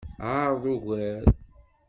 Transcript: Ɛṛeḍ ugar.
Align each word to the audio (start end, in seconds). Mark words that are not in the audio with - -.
Ɛṛeḍ 0.41 0.63
ugar. 0.73 1.23